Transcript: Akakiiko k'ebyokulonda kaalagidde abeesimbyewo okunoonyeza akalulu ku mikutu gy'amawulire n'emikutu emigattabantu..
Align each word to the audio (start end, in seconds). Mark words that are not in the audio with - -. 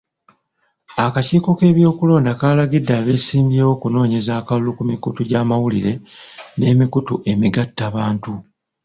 Akakiiko 1.05 1.49
k'ebyokulonda 1.57 2.31
kaalagidde 2.39 2.91
abeesimbyewo 2.99 3.71
okunoonyeza 3.75 4.31
akalulu 4.39 4.71
ku 4.77 4.83
mikutu 4.89 5.21
gy'amawulire 5.29 5.93
n'emikutu 6.59 7.13
emigattabantu.. 7.31 8.33